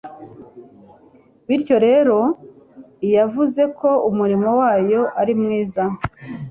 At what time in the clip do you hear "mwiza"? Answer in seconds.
5.41-5.83